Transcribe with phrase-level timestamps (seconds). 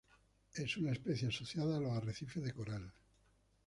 [0.55, 2.91] Es una especie asociada a los arrecifes de coral.